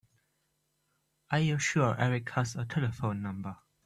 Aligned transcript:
Are 1.29 1.37
you 1.39 1.59
sure 1.59 1.95
Erik 2.01 2.31
has 2.31 2.55
our 2.55 2.65
telephone 2.65 3.21
number? 3.21 3.57